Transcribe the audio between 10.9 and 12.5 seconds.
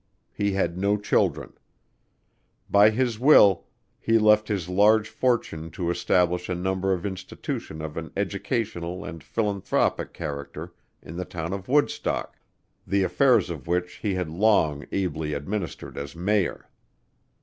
in the town of Woodstock,